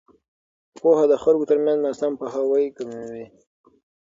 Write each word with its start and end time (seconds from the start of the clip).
پوهه 0.77 1.05
د 1.11 1.13
خلکو 1.23 1.49
ترمنځ 1.49 1.77
ناسم 1.85 2.11
پوهاوی 2.19 2.65
کموي. 2.77 3.25